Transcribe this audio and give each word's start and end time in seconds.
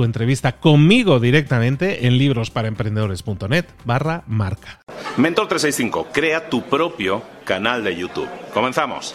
tu 0.00 0.04
entrevista 0.04 0.52
conmigo 0.52 1.20
directamente 1.20 2.06
en 2.06 2.16
librosparaemprendedores.net 2.16 3.66
barra 3.84 4.22
marca. 4.26 4.80
Mentor 5.18 5.48
365, 5.48 6.08
crea 6.10 6.48
tu 6.48 6.62
propio 6.62 7.22
canal 7.44 7.84
de 7.84 7.96
YouTube. 7.96 8.28
Comenzamos. 8.54 9.14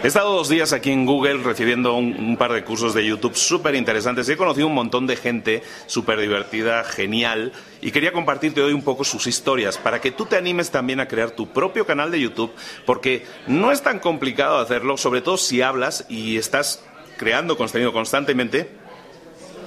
He 0.00 0.06
estado 0.06 0.32
dos 0.32 0.48
días 0.48 0.72
aquí 0.72 0.92
en 0.92 1.06
Google 1.06 1.42
recibiendo 1.42 1.94
un, 1.94 2.36
par 2.36 2.52
de 2.52 2.62
cursos 2.62 2.94
de 2.94 3.04
YouTube 3.04 3.34
súper 3.34 3.74
interesantes. 3.74 4.28
He 4.28 4.36
conocido 4.36 4.68
un 4.68 4.74
montón 4.74 5.08
de 5.08 5.16
gente 5.16 5.64
súper 5.86 6.20
divertida, 6.20 6.84
genial, 6.84 7.52
y 7.80 7.90
quería 7.90 8.12
compartirte 8.12 8.62
hoy 8.62 8.74
un 8.74 8.84
poco 8.84 9.02
sus 9.02 9.26
historias 9.26 9.76
para 9.76 10.00
que 10.00 10.12
tú 10.12 10.24
te 10.24 10.36
animes 10.36 10.70
también 10.70 11.00
a 11.00 11.08
crear 11.08 11.32
tu 11.32 11.48
propio 11.48 11.84
canal 11.84 12.12
de 12.12 12.20
YouTube, 12.20 12.52
porque 12.86 13.26
no 13.48 13.72
es 13.72 13.82
tan 13.82 13.98
complicado 13.98 14.58
hacerlo, 14.58 14.96
sobre 14.96 15.20
todo 15.20 15.36
si 15.36 15.62
hablas 15.62 16.06
y 16.08 16.36
estás 16.36 16.80
creando 17.16 17.56
contenido 17.56 17.92
constantemente 17.92 18.70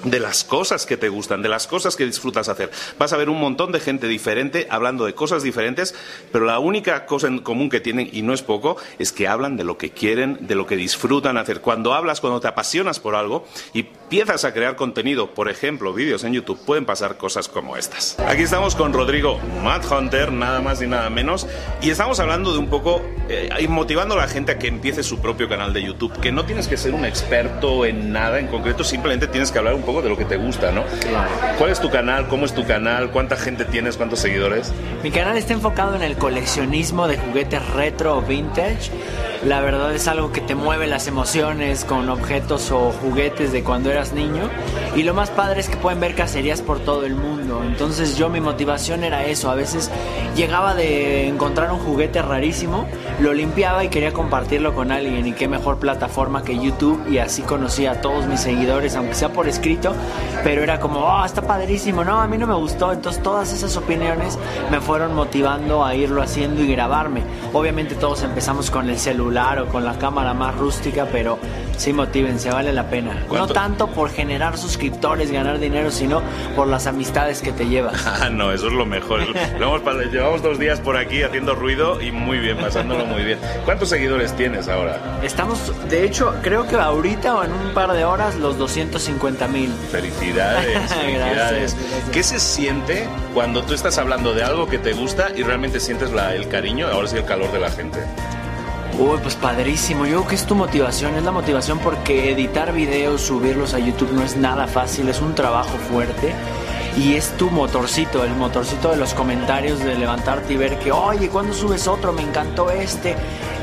de 0.03 0.19
las 0.19 0.43
cosas 0.43 0.85
que 0.85 0.97
te 0.97 1.09
gustan, 1.09 1.41
de 1.41 1.49
las 1.49 1.67
cosas 1.67 1.95
que 1.95 2.05
disfrutas 2.05 2.49
hacer. 2.49 2.71
Vas 2.97 3.13
a 3.13 3.17
ver 3.17 3.29
un 3.29 3.39
montón 3.39 3.71
de 3.71 3.79
gente 3.79 4.07
diferente 4.07 4.67
hablando 4.69 5.05
de 5.05 5.13
cosas 5.13 5.43
diferentes, 5.43 5.95
pero 6.31 6.45
la 6.45 6.59
única 6.59 7.05
cosa 7.05 7.27
en 7.27 7.39
común 7.39 7.69
que 7.69 7.79
tienen, 7.79 8.09
y 8.11 8.21
no 8.21 8.33
es 8.33 8.41
poco, 8.41 8.77
es 8.99 9.11
que 9.11 9.27
hablan 9.27 9.57
de 9.57 9.63
lo 9.63 9.77
que 9.77 9.91
quieren, 9.91 10.37
de 10.41 10.55
lo 10.55 10.65
que 10.65 10.75
disfrutan 10.75 11.37
hacer. 11.37 11.61
Cuando 11.61 11.93
hablas, 11.93 12.21
cuando 12.21 12.39
te 12.39 12.47
apasionas 12.47 12.99
por 12.99 13.15
algo 13.15 13.45
y 13.73 13.79
empiezas 13.81 14.45
a 14.45 14.53
crear 14.53 14.75
contenido, 14.75 15.33
por 15.33 15.49
ejemplo, 15.49 15.93
vídeos 15.93 16.23
en 16.23 16.33
YouTube, 16.33 16.59
pueden 16.65 16.85
pasar 16.85 17.17
cosas 17.17 17.47
como 17.47 17.77
estas. 17.77 18.19
Aquí 18.19 18.43
estamos 18.43 18.75
con 18.75 18.93
Rodrigo 18.93 19.39
Matt 19.63 19.85
Hunter, 19.89 20.31
nada 20.31 20.61
más 20.61 20.81
y 20.81 20.87
nada 20.87 21.09
menos, 21.09 21.47
y 21.81 21.89
estamos 21.89 22.19
hablando 22.19 22.51
de 22.53 22.59
un 22.59 22.69
poco, 22.69 23.01
eh, 23.29 23.49
motivando 23.69 24.15
a 24.15 24.17
la 24.17 24.27
gente 24.27 24.53
a 24.53 24.59
que 24.59 24.67
empiece 24.67 25.03
su 25.03 25.19
propio 25.19 25.47
canal 25.47 25.73
de 25.73 25.83
YouTube, 25.83 26.19
que 26.19 26.31
no 26.31 26.45
tienes 26.45 26.67
que 26.67 26.77
ser 26.77 26.93
un 26.93 27.05
experto 27.05 27.85
en 27.85 28.11
nada 28.11 28.39
en 28.39 28.47
concreto, 28.47 28.83
simplemente 28.83 29.27
tienes 29.27 29.51
que 29.51 29.59
hablar 29.59 29.73
un 29.73 29.83
poco 29.83 29.90
de 30.01 30.09
lo 30.09 30.17
que 30.17 30.25
te 30.25 30.37
gusta, 30.37 30.71
¿no? 30.71 30.83
¿Cuál 31.57 31.71
es 31.71 31.81
tu 31.81 31.89
canal? 31.89 32.27
¿Cómo 32.27 32.45
es 32.45 32.53
tu 32.53 32.65
canal? 32.65 33.11
¿Cuánta 33.11 33.35
gente 33.35 33.65
tienes? 33.65 33.97
¿Cuántos 33.97 34.19
seguidores? 34.19 34.71
Mi 35.03 35.11
canal 35.11 35.35
está 35.35 35.53
enfocado 35.53 35.95
en 35.95 36.03
el 36.03 36.15
coleccionismo 36.15 37.07
de 37.07 37.17
juguetes 37.17 37.67
retro 37.71 38.21
vintage 38.21 38.91
la 39.45 39.59
verdad 39.59 39.93
es 39.95 40.07
algo 40.07 40.31
que 40.31 40.39
te 40.39 40.53
mueve 40.53 40.85
las 40.85 41.07
emociones 41.07 41.83
con 41.83 42.09
objetos 42.09 42.71
o 42.71 42.91
juguetes 42.91 43.51
de 43.51 43.63
cuando 43.63 43.89
eras 43.89 44.13
niño. 44.13 44.43
Y 44.95 45.01
lo 45.01 45.15
más 45.15 45.31
padre 45.31 45.61
es 45.61 45.69
que 45.69 45.77
pueden 45.77 45.99
ver 45.99 46.13
cacerías 46.13 46.61
por 46.61 46.79
todo 46.79 47.05
el 47.05 47.15
mundo. 47.15 47.63
Entonces 47.63 48.17
yo 48.17 48.29
mi 48.29 48.39
motivación 48.39 49.03
era 49.03 49.25
eso. 49.25 49.49
A 49.49 49.55
veces 49.55 49.89
llegaba 50.35 50.75
de 50.75 51.27
encontrar 51.27 51.71
un 51.71 51.79
juguete 51.79 52.21
rarísimo, 52.21 52.85
lo 53.19 53.33
limpiaba 53.33 53.83
y 53.83 53.89
quería 53.89 54.13
compartirlo 54.13 54.75
con 54.75 54.91
alguien. 54.91 55.25
Y 55.25 55.33
qué 55.33 55.47
mejor 55.47 55.79
plataforma 55.79 56.43
que 56.43 56.59
YouTube. 56.59 57.01
Y 57.09 57.17
así 57.17 57.41
conocí 57.41 57.87
a 57.87 57.99
todos 57.99 58.27
mis 58.27 58.41
seguidores, 58.41 58.95
aunque 58.95 59.15
sea 59.15 59.33
por 59.33 59.47
escrito. 59.47 59.95
Pero 60.43 60.61
era 60.61 60.79
como, 60.79 60.99
oh, 60.99 61.25
está 61.25 61.41
padrísimo. 61.41 62.03
No, 62.03 62.21
a 62.21 62.27
mí 62.27 62.37
no 62.37 62.45
me 62.45 62.55
gustó. 62.55 62.91
Entonces 62.91 63.23
todas 63.23 63.51
esas 63.51 63.75
opiniones 63.75 64.37
me 64.69 64.79
fueron 64.81 65.15
motivando 65.15 65.83
a 65.83 65.95
irlo 65.95 66.21
haciendo 66.21 66.61
y 66.61 66.67
grabarme. 66.67 67.23
Obviamente 67.53 67.95
todos 67.95 68.21
empezamos 68.21 68.69
con 68.69 68.87
el 68.87 68.99
celular 68.99 69.30
o 69.31 69.65
con 69.67 69.85
la 69.85 69.97
cámara 69.97 70.33
más 70.33 70.55
rústica, 70.57 71.07
pero 71.09 71.39
sí 71.77 71.93
motívense, 71.93 72.51
vale 72.51 72.73
la 72.73 72.89
pena. 72.89 73.25
No 73.31 73.47
tanto 73.47 73.87
por 73.87 74.09
generar 74.09 74.57
suscriptores, 74.57 75.31
ganar 75.31 75.57
dinero, 75.57 75.89
sino 75.89 76.21
por 76.55 76.67
las 76.67 76.85
amistades 76.85 77.41
que 77.41 77.51
te 77.51 77.67
llevas. 77.67 78.05
Ah, 78.21 78.29
no, 78.29 78.51
eso 78.51 78.67
es 78.67 78.73
lo 78.73 78.85
mejor. 78.85 79.21
llevamos 80.11 80.43
dos 80.43 80.59
días 80.59 80.79
por 80.79 80.95
aquí 80.97 81.23
haciendo 81.23 81.55
ruido 81.55 81.99
y 82.01 82.11
muy 82.11 82.37
bien, 82.37 82.57
pasándolo 82.57 83.05
muy 83.05 83.23
bien. 83.23 83.39
¿Cuántos 83.65 83.89
seguidores 83.89 84.35
tienes 84.35 84.67
ahora? 84.67 84.99
Estamos, 85.23 85.73
de 85.89 86.05
hecho, 86.05 86.35
creo 86.43 86.67
que 86.67 86.75
ahorita 86.75 87.37
o 87.37 87.43
en 87.43 87.51
un 87.51 87.73
par 87.73 87.93
de 87.93 88.03
horas 88.03 88.35
los 88.35 88.59
250 88.59 89.47
mil. 89.47 89.71
Felicidades, 89.91 90.93
felicidades. 90.93 91.75
¿Qué 92.11 92.21
se 92.21 92.39
siente 92.39 93.07
cuando 93.33 93.63
tú 93.63 93.73
estás 93.73 93.97
hablando 93.97 94.33
de 94.33 94.43
algo 94.43 94.67
que 94.67 94.77
te 94.77 94.93
gusta 94.93 95.29
y 95.35 95.41
realmente 95.41 95.79
sientes 95.79 96.11
la, 96.11 96.35
el 96.35 96.47
cariño, 96.47 96.87
ahora 96.87 97.07
sí 97.07 97.17
el 97.17 97.25
calor 97.25 97.51
de 97.51 97.59
la 97.59 97.71
gente? 97.71 97.99
Uy, 98.99 99.19
pues 99.21 99.35
padrísimo. 99.35 100.05
Yo 100.05 100.17
creo 100.17 100.27
que 100.27 100.35
es 100.35 100.45
tu 100.45 100.55
motivación, 100.55 101.15
es 101.15 101.23
la 101.23 101.31
motivación 101.31 101.79
porque 101.79 102.31
editar 102.31 102.73
videos, 102.73 103.21
subirlos 103.21 103.73
a 103.73 103.79
YouTube 103.79 104.11
no 104.13 104.23
es 104.23 104.37
nada 104.37 104.67
fácil, 104.67 105.09
es 105.09 105.21
un 105.21 105.33
trabajo 105.35 105.77
fuerte. 105.89 106.33
Y 106.97 107.15
es 107.15 107.29
tu 107.37 107.49
motorcito, 107.49 108.25
el 108.25 108.35
motorcito 108.35 108.91
de 108.91 108.97
los 108.97 109.13
comentarios, 109.13 109.79
de 109.79 109.95
levantarte 109.95 110.53
y 110.53 110.57
ver 110.57 110.77
que, 110.79 110.91
oye, 110.91 111.29
¿cuándo 111.29 111.53
subes 111.53 111.87
otro? 111.87 112.11
Me 112.11 112.21
encantó 112.21 112.69
este. 112.69 113.15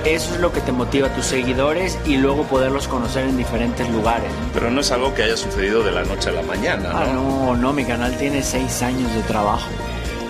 Eso 0.04 0.34
es 0.34 0.40
lo 0.40 0.50
que 0.50 0.62
te 0.62 0.72
motiva 0.72 1.08
a 1.08 1.14
tus 1.14 1.26
seguidores 1.26 1.98
y 2.06 2.16
luego 2.16 2.44
poderlos 2.44 2.88
conocer 2.88 3.26
en 3.26 3.36
diferentes 3.36 3.88
lugares. 3.90 4.30
Pero 4.54 4.70
no 4.70 4.80
es 4.80 4.90
algo 4.92 5.12
que 5.12 5.24
haya 5.24 5.36
sucedido 5.36 5.82
de 5.82 5.92
la 5.92 6.04
noche 6.04 6.30
a 6.30 6.32
la 6.32 6.42
mañana, 6.42 6.90
¿no? 6.90 6.98
Ah, 6.98 7.06
no, 7.12 7.56
no, 7.56 7.72
mi 7.74 7.84
canal 7.84 8.16
tiene 8.16 8.42
seis 8.42 8.80
años 8.80 9.12
de 9.14 9.22
trabajo. 9.22 9.68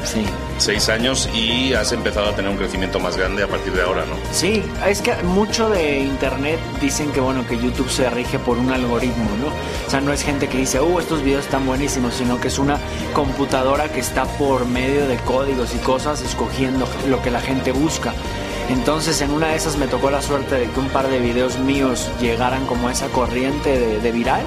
Sí. 0.05 0.25
Seis 0.59 0.89
años 0.89 1.29
y 1.35 1.73
has 1.73 1.93
empezado 1.93 2.31
a 2.31 2.35
tener 2.35 2.51
un 2.51 2.57
crecimiento 2.57 2.99
más 2.99 3.17
grande 3.17 3.43
a 3.43 3.47
partir 3.47 3.73
de 3.73 3.83
ahora, 3.83 4.05
¿no? 4.07 4.17
Sí, 4.33 4.63
es 4.87 5.01
que 5.01 5.15
mucho 5.23 5.71
de 5.71 6.01
internet 6.01 6.59
dicen 6.81 7.13
que 7.13 7.21
bueno, 7.21 7.47
que 7.47 7.57
YouTube 7.57 7.89
se 7.89 8.11
rige 8.11 8.39
por 8.39 8.59
un 8.59 8.71
algoritmo, 8.71 9.31
¿no? 9.41 9.49
O 9.87 9.91
sea, 9.91 10.01
no 10.01 10.13
es 10.13 10.23
gente 10.23 10.49
que 10.49 10.59
dice, 10.59 10.81
uh, 10.81 10.99
estos 10.99 11.23
videos 11.23 11.45
están 11.45 11.67
buenísimos, 11.67 12.15
sino 12.15 12.41
que 12.41 12.49
es 12.49 12.59
una 12.59 12.79
computadora 13.15 13.89
que 13.93 14.01
está 14.01 14.25
por 14.25 14.67
medio 14.67 15.07
de 15.07 15.17
códigos 15.19 15.75
y 15.75 15.79
cosas 15.79 16.23
escogiendo 16.23 16.89
lo 17.09 17.23
que 17.23 17.31
la 17.31 17.41
gente 17.41 17.73
busca. 17.73 18.13
Entonces 18.69 19.21
en 19.23 19.31
una 19.31 19.49
de 19.49 19.57
esas 19.57 19.77
me 19.77 19.87
tocó 19.87 20.11
la 20.11 20.21
suerte 20.21 20.57
de 20.57 20.71
que 20.71 20.81
un 20.81 20.89
par 20.89 21.09
de 21.09 21.21
videos 21.21 21.59
míos 21.59 22.11
llegaran 22.21 22.67
como 22.67 22.89
a 22.89 22.93
esa 22.93 23.07
corriente 23.09 23.79
de, 23.79 24.01
de 24.01 24.13
viral 24.13 24.43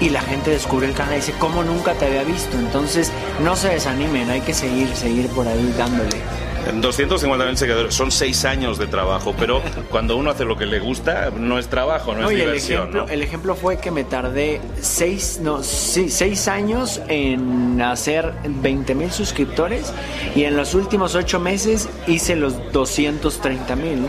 y 0.00 0.10
la 0.10 0.20
gente 0.20 0.50
descubre 0.50 0.86
el 0.86 0.94
canal 0.94 1.14
y 1.14 1.16
dice, 1.16 1.34
¿cómo 1.38 1.62
nunca 1.64 1.94
te 1.94 2.06
había 2.06 2.24
visto? 2.24 2.58
Entonces, 2.58 3.12
no 3.42 3.56
se 3.56 3.70
desanimen, 3.70 4.30
hay 4.30 4.40
que 4.40 4.54
seguir, 4.54 4.94
seguir 4.94 5.28
por 5.28 5.48
ahí 5.48 5.74
dándole. 5.76 6.45
250.000 6.72 7.54
seguidores, 7.56 7.94
son 7.94 8.10
seis 8.10 8.44
años 8.44 8.78
de 8.78 8.86
trabajo, 8.86 9.34
pero 9.38 9.62
cuando 9.90 10.16
uno 10.16 10.30
hace 10.30 10.44
lo 10.44 10.56
que 10.56 10.66
le 10.66 10.78
gusta, 10.78 11.30
no 11.30 11.58
es 11.58 11.68
trabajo, 11.68 12.14
no, 12.14 12.24
es 12.24 12.30
el 12.30 12.36
diversión. 12.36 12.80
ejemplo, 12.82 13.06
¿no? 13.06 13.12
el 13.12 13.22
ejemplo 13.22 13.54
fue 13.54 13.78
que 13.78 13.90
me 13.90 14.04
tardé 14.04 14.60
seis, 14.80 15.40
no, 15.42 15.62
sí, 15.62 16.10
seis 16.10 16.48
años 16.48 17.00
en 17.08 17.80
hacer 17.80 18.32
20 18.44 18.94
mil 18.94 19.10
suscriptores 19.10 19.92
y 20.34 20.44
en 20.44 20.56
los 20.56 20.74
últimos 20.74 21.14
ocho 21.14 21.40
meses 21.40 21.88
hice 22.06 22.36
los 22.36 22.72
230 22.72 23.76
mil. 23.76 24.06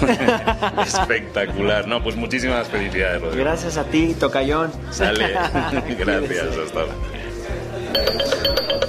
Espectacular, 0.86 1.86
no, 1.88 2.02
pues 2.02 2.16
muchísimas 2.16 2.68
felicidades, 2.68 3.20
Rodrigo. 3.20 3.44
Gracias 3.44 3.76
a 3.76 3.84
ti, 3.84 4.14
Tocayón. 4.18 4.72
Sale, 4.90 5.32
gracias, 5.98 6.56
hasta 6.56 6.80
ahora. 6.80 6.92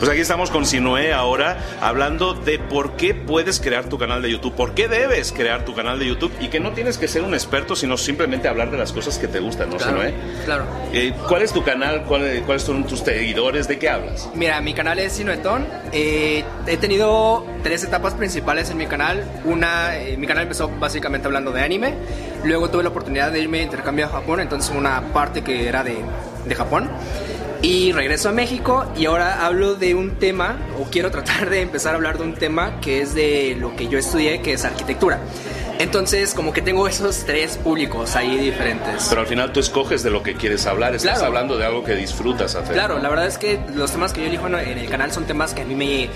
Pues 0.03 0.11
aquí 0.11 0.19
estamos 0.19 0.51
con 0.51 0.65
Sinué 0.65 1.13
ahora 1.13 1.57
hablando 1.79 2.33
de 2.33 2.59
por 2.59 2.97
qué 2.97 3.13
puedes 3.15 3.61
crear 3.61 3.85
tu 3.87 3.97
canal 3.97 4.21
de 4.21 4.31
YouTube, 4.31 4.53
por 4.53 4.73
qué 4.73 4.89
debes 4.89 5.31
crear 5.31 5.63
tu 5.63 5.73
canal 5.73 5.97
de 5.97 6.05
YouTube 6.07 6.33
y 6.41 6.49
que 6.49 6.59
no 6.59 6.73
tienes 6.73 6.97
que 6.97 7.07
ser 7.07 7.21
un 7.21 7.33
experto, 7.33 7.73
sino 7.73 7.95
simplemente 7.95 8.49
hablar 8.49 8.69
de 8.69 8.75
las 8.77 8.91
cosas 8.91 9.17
que 9.17 9.29
te 9.29 9.39
gustan, 9.39 9.69
¿no, 9.69 9.77
Claro, 9.77 9.93
Sinué? 9.93 10.13
claro. 10.43 10.65
Eh, 10.91 11.13
¿Cuál 11.29 11.43
es 11.43 11.53
tu 11.53 11.63
canal? 11.63 12.03
¿Cuál- 12.03 12.41
¿Cuáles 12.45 12.63
son 12.63 12.83
tus 12.85 12.99
seguidores? 12.99 13.69
¿De 13.69 13.79
qué 13.79 13.87
hablas? 13.87 14.29
Mira, 14.35 14.59
mi 14.59 14.73
canal 14.73 14.99
es 14.99 15.13
Sinuetón. 15.13 15.65
Eh, 15.93 16.43
he 16.67 16.75
tenido 16.75 17.45
tres 17.63 17.85
etapas 17.85 18.13
principales 18.13 18.69
en 18.71 18.75
mi 18.79 18.87
canal. 18.87 19.23
Una, 19.45 19.95
eh, 19.97 20.17
mi 20.17 20.27
canal 20.27 20.43
empezó 20.43 20.67
básicamente 20.81 21.27
hablando 21.27 21.53
de 21.53 21.61
anime. 21.61 21.93
Luego 22.43 22.69
tuve 22.69 22.83
la 22.83 22.89
oportunidad 22.89 23.31
de 23.31 23.39
irme 23.39 23.59
de 23.59 23.63
intercambio 23.63 24.07
a 24.07 24.09
Japón, 24.09 24.41
entonces 24.41 24.69
una 24.75 25.13
parte 25.13 25.43
que 25.45 25.65
era 25.69 25.81
de, 25.81 25.95
de 26.45 26.55
Japón. 26.55 26.89
Y 27.63 27.93
regreso 27.93 28.27
a 28.27 28.33
México 28.33 28.85
y 28.97 29.05
ahora 29.05 29.45
hablo 29.45 29.75
de 29.75 29.95
un 29.95 30.11
tema, 30.19 30.57
o 30.77 30.83
quiero 30.91 31.11
tratar 31.11 31.49
de 31.49 31.61
empezar 31.61 31.93
a 31.93 31.95
hablar 31.95 32.17
de 32.17 32.25
un 32.25 32.33
tema 32.33 32.81
que 32.81 33.01
es 33.01 33.15
de 33.15 33.55
lo 33.57 33.73
que 33.75 33.87
yo 33.87 33.97
estudié, 33.97 34.41
que 34.41 34.51
es 34.53 34.65
arquitectura. 34.65 35.19
Entonces, 35.79 36.33
como 36.33 36.51
que 36.51 36.61
tengo 36.61 36.87
esos 36.89 37.23
tres 37.25 37.55
públicos 37.57 38.17
ahí 38.17 38.37
diferentes. 38.37 39.07
Pero 39.07 39.21
al 39.21 39.27
final 39.27 39.53
tú 39.53 39.61
escoges 39.61 40.03
de 40.03 40.11
lo 40.11 40.21
que 40.21 40.35
quieres 40.35 40.65
hablar, 40.67 40.93
estás 40.93 41.13
Claro. 41.13 41.27
hablando 41.27 41.57
de 41.57 41.65
algo 41.65 41.83
que 41.85 41.95
disfrutas 41.95 42.53
hacer. 42.55 42.73
Claro, 42.73 42.99
la 42.99 43.07
verdad 43.09 43.27
es 43.27 43.37
que 43.37 43.57
los 43.73 43.91
temas 43.91 44.11
que 44.11 44.21
yo 44.21 44.27
elijo 44.27 44.47
en 44.47 44.55
en 44.55 44.77
el 44.77 44.89
canal 44.89 45.11
son 45.13 45.23
temas 45.25 45.53
que 45.53 45.61
a 45.61 45.65
mí 45.65 45.73
me, 45.75 46.09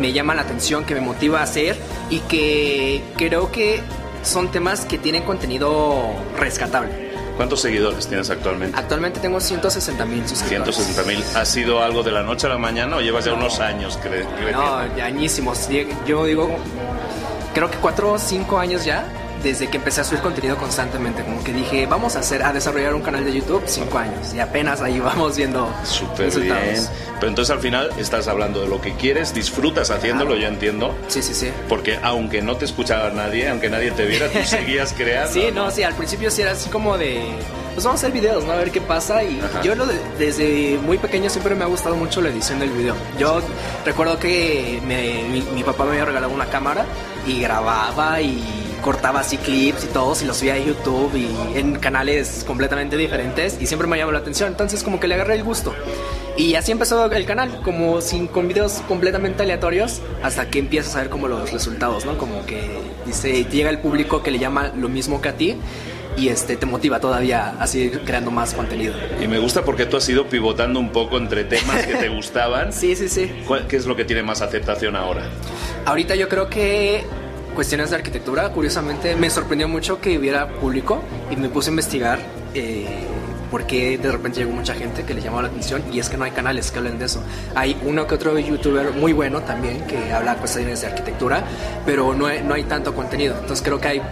me 0.00 0.12
llaman 0.12 0.36
la 0.36 0.42
atención, 0.42 0.84
que 0.84 0.94
me 0.94 1.00
motiva 1.00 1.40
a 1.40 1.42
hacer 1.42 1.76
y 2.08 2.20
que 2.20 3.02
creo 3.16 3.50
que 3.52 3.80
son 4.22 4.50
temas 4.52 4.86
que 4.86 4.96
tienen 4.98 5.24
contenido 5.24 6.14
rescatable. 6.38 7.03
¿Cuántos 7.36 7.60
seguidores 7.60 8.06
tienes 8.06 8.30
actualmente? 8.30 8.78
Actualmente 8.78 9.18
tengo 9.20 9.40
160 9.40 10.04
mil 10.04 10.26
suscriptores. 10.28 10.76
160 10.76 11.02
mil. 11.12 11.24
¿Ha 11.36 11.44
sido 11.44 11.82
algo 11.82 12.02
de 12.02 12.12
la 12.12 12.22
noche 12.22 12.46
a 12.46 12.50
la 12.50 12.58
mañana 12.58 12.96
o 12.96 13.00
llevas 13.00 13.24
ya 13.24 13.34
unos 13.34 13.58
años 13.60 13.98
cre- 13.98 14.24
creciendo? 14.36 14.52
No, 14.86 14.96
ya 14.96 15.06
añísimos. 15.06 15.68
Yo 16.06 16.24
digo, 16.26 16.48
creo 17.54 17.70
que 17.70 17.76
4 17.78 18.12
o 18.12 18.18
5 18.18 18.58
años 18.58 18.84
ya 18.84 19.04
desde 19.42 19.68
que 19.68 19.76
empecé 19.76 20.00
a 20.00 20.04
subir 20.04 20.20
contenido 20.22 20.56
constantemente. 20.56 21.22
Como 21.22 21.42
que 21.44 21.52
dije, 21.52 21.86
vamos 21.86 22.16
a 22.16 22.20
hacer, 22.20 22.42
a 22.42 22.52
desarrollar 22.52 22.94
un 22.94 23.02
canal 23.02 23.24
de 23.24 23.32
YouTube 23.34 23.62
5 23.66 23.98
años. 23.98 24.32
Y 24.32 24.40
apenas 24.40 24.80
ahí 24.80 25.00
vamos 25.00 25.36
viendo 25.36 25.68
Súper 25.84 26.26
resultados. 26.26 26.62
bien. 26.64 26.82
Pero 27.24 27.30
entonces 27.30 27.54
al 27.56 27.62
final 27.62 27.88
estás 27.98 28.28
hablando 28.28 28.60
de 28.60 28.66
lo 28.68 28.82
que 28.82 28.92
quieres, 28.96 29.32
disfrutas 29.32 29.90
haciéndolo, 29.90 30.36
yo 30.36 30.46
entiendo. 30.46 30.94
Sí, 31.08 31.22
sí, 31.22 31.32
sí. 31.32 31.48
Porque 31.70 31.98
aunque 32.02 32.42
no 32.42 32.56
te 32.58 32.66
escuchaba 32.66 33.08
nadie, 33.08 33.48
aunque 33.48 33.70
nadie 33.70 33.92
te 33.92 34.04
viera, 34.04 34.28
tú 34.28 34.40
seguías 34.44 34.92
creando. 34.92 35.32
Sí, 35.32 35.46
no, 35.54 35.70
sí, 35.70 35.82
al 35.84 35.94
principio 35.94 36.30
sí 36.30 36.42
era 36.42 36.50
así 36.50 36.68
como 36.68 36.98
de, 36.98 37.22
pues 37.72 37.82
vamos 37.86 38.02
a 38.02 38.06
hacer 38.06 38.12
videos, 38.12 38.44
¿no? 38.44 38.52
A 38.52 38.56
ver 38.56 38.70
qué 38.70 38.82
pasa. 38.82 39.24
Y 39.24 39.40
Ajá. 39.40 39.62
yo 39.62 39.74
lo 39.74 39.86
de- 39.86 39.98
desde 40.18 40.78
muy 40.82 40.98
pequeño 40.98 41.30
siempre 41.30 41.54
me 41.54 41.64
ha 41.64 41.66
gustado 41.66 41.96
mucho 41.96 42.20
la 42.20 42.28
edición 42.28 42.58
del 42.58 42.68
video. 42.68 42.94
Yo 43.18 43.40
recuerdo 43.86 44.18
que 44.18 44.82
me- 44.86 45.22
mi, 45.26 45.40
mi 45.40 45.62
papá 45.62 45.84
me 45.84 45.92
había 45.92 46.04
regalado 46.04 46.30
una 46.30 46.50
cámara 46.50 46.84
y 47.26 47.40
grababa 47.40 48.20
y 48.20 48.44
cortaba 48.82 49.20
así 49.20 49.38
clips 49.38 49.84
y 49.84 49.86
todos 49.86 50.20
y 50.20 50.26
los 50.26 50.36
subía 50.36 50.52
a 50.54 50.58
YouTube 50.58 51.10
y 51.16 51.56
en 51.58 51.76
canales 51.78 52.44
completamente 52.46 52.98
diferentes 52.98 53.56
y 53.58 53.66
siempre 53.66 53.88
me 53.88 53.96
llamó 53.96 54.12
la 54.12 54.18
atención. 54.18 54.50
Entonces 54.50 54.82
como 54.82 55.00
que 55.00 55.08
le 55.08 55.14
agarré 55.14 55.36
el 55.36 55.42
gusto. 55.42 55.74
Y 56.36 56.56
así 56.56 56.72
empezó 56.72 57.10
el 57.12 57.26
canal, 57.26 57.60
como 57.62 58.00
sin, 58.00 58.26
con 58.26 58.48
videos 58.48 58.82
completamente 58.88 59.42
aleatorios, 59.44 60.00
hasta 60.22 60.48
que 60.48 60.58
empiezas 60.58 60.96
a 60.96 61.00
ver 61.00 61.08
como 61.10 61.28
los 61.28 61.52
resultados, 61.52 62.04
¿no? 62.04 62.18
Como 62.18 62.44
que 62.44 62.60
dice, 63.06 63.44
llega 63.44 63.70
el 63.70 63.78
público 63.78 64.22
que 64.22 64.30
le 64.32 64.38
llama 64.40 64.72
lo 64.76 64.88
mismo 64.88 65.20
que 65.20 65.28
a 65.28 65.32
ti 65.34 65.56
y 66.16 66.28
este 66.28 66.56
te 66.56 66.66
motiva 66.66 66.98
todavía 67.00 67.54
a 67.60 67.66
seguir 67.68 68.00
creando 68.04 68.30
más 68.32 68.52
contenido. 68.54 68.94
Y 69.22 69.28
me 69.28 69.38
gusta 69.38 69.64
porque 69.64 69.86
tú 69.86 69.96
has 69.96 70.08
ido 70.08 70.26
pivotando 70.28 70.80
un 70.80 70.90
poco 70.90 71.18
entre 71.18 71.44
temas 71.44 71.86
que 71.86 71.94
te 71.94 72.08
gustaban. 72.14 72.72
Sí, 72.72 72.96
sí, 72.96 73.08
sí. 73.08 73.30
¿Cuál- 73.46 73.66
¿Qué 73.68 73.76
es 73.76 73.86
lo 73.86 73.94
que 73.94 74.04
tiene 74.04 74.22
más 74.24 74.40
aceptación 74.42 74.96
ahora? 74.96 75.22
Ahorita 75.86 76.14
yo 76.16 76.28
creo 76.28 76.48
que 76.48 77.04
cuestiones 77.54 77.90
de 77.90 77.96
arquitectura, 77.96 78.48
curiosamente, 78.50 79.14
me 79.14 79.30
sorprendió 79.30 79.68
mucho 79.68 80.00
que 80.00 80.18
hubiera 80.18 80.48
público 80.48 81.00
y 81.30 81.36
me 81.36 81.48
puse 81.48 81.70
a 81.70 81.72
investigar 81.72 82.18
eh, 82.54 82.86
por 83.54 83.66
qué 83.68 83.96
de 83.98 84.10
repente 84.10 84.40
llegó 84.40 84.50
mucha 84.50 84.74
gente 84.74 85.04
que 85.04 85.14
le 85.14 85.20
llamó 85.22 85.40
la 85.40 85.46
atención 85.46 85.80
y 85.92 86.00
es 86.00 86.08
que 86.08 86.16
no 86.16 86.24
hay 86.24 86.32
canales 86.32 86.72
que 86.72 86.78
hablen 86.80 86.98
de 86.98 87.04
eso. 87.04 87.22
Hay 87.54 87.76
uno 87.84 88.04
que 88.04 88.16
otro 88.16 88.36
youtuber 88.36 88.90
muy 88.94 89.12
bueno 89.12 89.42
también 89.42 89.86
que 89.86 90.12
habla 90.12 90.34
cuestiones 90.34 90.80
de 90.80 90.88
arquitectura, 90.88 91.44
pero 91.86 92.14
no 92.14 92.26
hay, 92.26 92.42
no 92.42 92.54
hay 92.54 92.64
tanto 92.64 92.92
contenido. 92.96 93.36
Entonces 93.38 93.64
creo 93.64 93.80
que 93.80 93.86
hay 93.86 94.02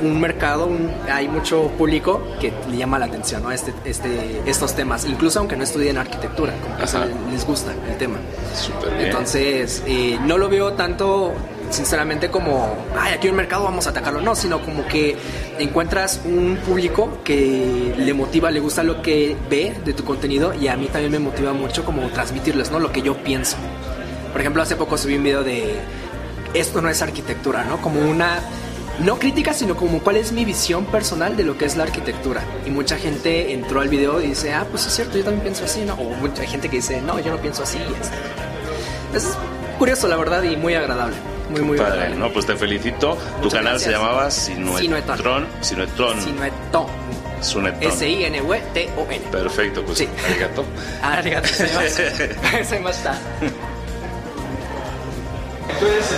un 0.00 0.18
mercado, 0.18 0.64
un- 0.64 0.90
hay 1.12 1.28
mucho 1.28 1.68
público 1.76 2.22
que 2.40 2.54
le 2.70 2.78
llama 2.78 2.98
la 2.98 3.04
atención 3.04 3.42
¿no? 3.42 3.52
este, 3.52 3.74
este, 3.84 4.40
estos 4.46 4.74
temas, 4.74 5.04
incluso 5.04 5.40
aunque 5.40 5.56
no 5.56 5.64
estudien 5.64 5.98
arquitectura, 5.98 6.54
como 6.62 6.74
que 6.78 6.82
les 7.32 7.44
gusta 7.46 7.72
el 7.86 7.98
tema. 7.98 8.16
Entonces, 9.04 9.82
eh, 9.86 10.18
no 10.24 10.38
lo 10.38 10.48
veo 10.48 10.72
tanto, 10.72 11.34
sinceramente, 11.70 12.30
como, 12.30 12.76
ay, 12.98 13.14
aquí 13.14 13.26
hay 13.26 13.30
un 13.30 13.36
mercado, 13.36 13.64
vamos 13.64 13.86
a 13.86 13.90
atacarlo. 13.90 14.20
No, 14.20 14.34
sino 14.34 14.60
como 14.60 14.86
que 14.86 15.16
encuentras 15.58 16.20
un 16.24 16.58
público 16.64 17.18
que 17.24 17.94
le 17.96 18.14
motiva, 18.14 18.50
le 18.50 18.60
gusta 18.60 18.82
lo 18.82 19.02
que 19.02 19.36
ve 19.48 19.76
de 19.84 19.92
tu 19.92 20.04
contenido 20.04 20.52
y 20.54 20.68
a 20.68 20.76
mí 20.76 20.86
también 20.86 21.12
me 21.12 21.18
motiva 21.18 21.52
mucho 21.52 21.84
como 21.84 22.06
transmitirles, 22.08 22.70
¿no? 22.70 22.78
Lo 22.78 22.92
que 22.92 23.02
yo 23.02 23.16
pienso. 23.16 23.56
Por 24.32 24.40
ejemplo, 24.40 24.62
hace 24.62 24.76
poco 24.76 24.96
subí 24.98 25.16
un 25.16 25.24
video 25.24 25.42
de 25.42 25.76
esto 26.54 26.80
no 26.80 26.88
es 26.88 27.02
arquitectura, 27.02 27.64
¿no? 27.64 27.80
Como 27.80 28.00
una 28.00 28.40
no 29.04 29.18
crítica, 29.18 29.54
sino 29.54 29.76
como 29.76 30.00
cuál 30.00 30.16
es 30.16 30.32
mi 30.32 30.44
visión 30.44 30.84
personal 30.84 31.36
de 31.36 31.44
lo 31.44 31.56
que 31.56 31.64
es 31.64 31.76
la 31.76 31.84
arquitectura. 31.84 32.42
Y 32.66 32.70
mucha 32.70 32.96
gente 32.96 33.52
entró 33.52 33.80
al 33.80 33.88
video 33.88 34.20
y 34.20 34.28
dice, 34.28 34.52
ah, 34.52 34.66
pues 34.70 34.86
es 34.86 34.94
cierto, 34.94 35.16
yo 35.16 35.24
también 35.24 35.42
pienso 35.42 35.64
así, 35.64 35.84
¿no? 35.84 35.94
O 35.94 36.10
mucha 36.16 36.44
gente 36.44 36.68
que 36.68 36.76
dice, 36.76 37.00
no, 37.00 37.18
yo 37.18 37.30
no 37.30 37.38
pienso 37.38 37.62
así. 37.62 37.78
este. 37.78 39.16
Es 39.16 39.36
curioso, 39.78 40.06
la 40.08 40.16
verdad, 40.16 40.42
y 40.42 40.56
muy 40.56 40.74
agradable. 40.74 41.16
Muy, 41.50 41.60
muy 41.62 41.76
Padre, 41.78 41.92
agradable. 41.92 42.16
¿no? 42.16 42.32
Pues 42.32 42.46
te 42.46 42.56
felicito. 42.56 43.18
tu 43.42 43.48
canal 43.50 43.78
se 43.80 43.90
llamaba. 43.90 44.30
Sinuetron. 44.30 45.46
Sinuetron. 45.60 46.20
Sinuetón. 46.22 46.86
Sinuetron. 47.40 47.92
S-I-N-W-T-O-N. 47.92 49.24
Perfecto, 49.30 49.82
pues 49.84 49.98
Sí. 49.98 50.08
arigato. 50.28 50.64
Arigato 51.02 51.48
gozaimashita. 52.58 53.18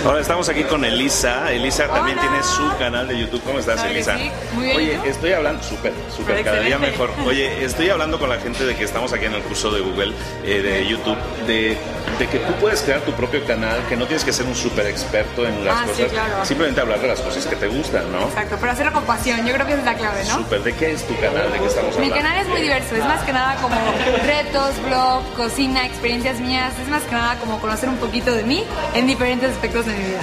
Ahora 0.05 0.19
estamos 0.19 0.49
aquí 0.49 0.63
con 0.63 0.83
Elisa. 0.83 1.51
Elisa 1.53 1.87
también 1.87 2.17
Hola. 2.19 2.27
tiene 2.29 2.43
su 2.43 2.77
canal 2.77 3.07
de 3.07 3.17
YouTube. 3.17 3.41
¿Cómo 3.45 3.59
estás, 3.59 3.75
Claro 3.75 3.91
Elisa? 3.91 4.17
sí. 4.17 4.31
Muy 4.53 4.65
bien, 4.65 4.75
¿y 4.75 4.77
Oye, 4.99 5.09
estoy 5.09 5.31
hablando, 5.31 5.63
súper, 5.63 5.93
súper, 6.15 6.43
cada 6.43 6.59
día 6.59 6.77
mejor. 6.79 7.11
Oye, 7.25 7.63
estoy 7.63 7.89
hablando 7.89 8.19
con 8.19 8.27
la 8.29 8.39
gente 8.39 8.65
de 8.65 8.75
que 8.75 8.83
estamos 8.83 9.13
aquí 9.13 9.25
en 9.25 9.33
el 9.35 9.41
curso 9.43 9.71
de 9.71 9.79
Google, 9.81 10.13
eh, 10.43 10.61
de 10.61 10.85
YouTube, 10.87 11.17
de, 11.47 11.77
de 12.19 12.27
que 12.27 12.39
tú 12.39 12.53
puedes 12.61 12.81
crear 12.81 13.01
tu 13.01 13.11
propio 13.13 13.43
canal, 13.45 13.79
que 13.89 13.95
no 13.95 14.05
tienes 14.05 14.23
que 14.23 14.31
ser 14.31 14.45
un 14.45 14.55
súper 14.55 14.85
experto 14.87 15.45
en 15.47 15.65
las 15.65 15.75
Ah, 15.75 15.83
sí, 15.85 16.03
cosas. 16.03 16.11
claro. 16.11 16.45
Simplemente 16.45 16.81
hablar 16.81 16.99
de 17.01 17.07
las 17.07 17.19
cosas 17.21 17.45
que 17.45 17.55
te 17.55 17.67
gustan, 17.67 18.11
¿no? 18.11 18.23
Exacto, 18.27 18.57
pero 18.59 18.71
hacerlo 18.71 18.93
con 18.93 19.03
pasión, 19.05 19.45
yo 19.45 19.53
creo 19.53 19.65
que 19.65 19.73
es 19.73 19.83
la 19.83 19.95
clave, 19.95 20.23
¿no? 20.25 20.35
Súper. 20.37 20.61
¿De 20.63 20.73
qué 20.73 20.91
es 20.91 21.05
tu 21.07 21.15
canal? 21.19 21.51
¿De 21.51 21.59
qué 21.59 21.65
estamos 21.65 21.97
Mi 21.97 22.05
hablando? 22.05 22.15
canal 22.15 22.37
es 22.41 22.47
muy 22.47 22.61
diverso, 22.61 22.95
es 22.95 23.03
más 23.05 23.21
que 23.23 23.33
nada 23.33 23.55
como 23.55 23.75
retos, 24.25 24.71
blog, 24.85 25.23
cocina, 25.35 25.85
experiencias 25.85 26.39
mías, 26.39 26.73
es 26.81 26.87
más 26.89 27.03
que 27.03 27.11
nada 27.15 27.35
como 27.39 27.59
conocer 27.59 27.89
un 27.89 27.97
poquito 27.97 28.31
de 28.33 28.43
mí 28.43 28.63
en 28.93 29.07
diferentes 29.07 29.51
aspectos 29.51 29.85
de 29.85 29.93
mi 29.93 30.03
vida. 30.03 30.21